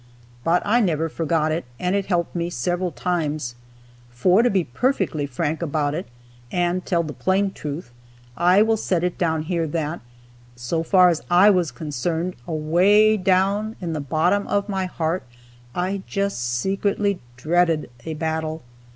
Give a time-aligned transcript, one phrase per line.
[0.43, 3.53] But I never forgot it, and it helped me several times.
[4.09, 6.07] For, to be perfectly frank about it,
[6.51, 7.91] and tell the plain truth,
[8.35, 9.99] I will set it down here that,
[10.55, 15.21] so far as I was concerned, away down in the bottom of my heart
[15.75, 18.63] I just secretly dreaded a battle.